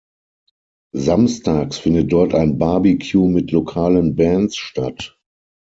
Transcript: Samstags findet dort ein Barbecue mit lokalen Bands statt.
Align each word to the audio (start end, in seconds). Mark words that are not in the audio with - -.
Samstags 0.95 1.77
findet 1.77 2.11
dort 2.11 2.33
ein 2.33 2.57
Barbecue 2.57 3.27
mit 3.29 3.51
lokalen 3.51 4.15
Bands 4.15 4.57
statt. 4.57 5.19